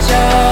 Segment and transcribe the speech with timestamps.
[0.00, 0.49] 家。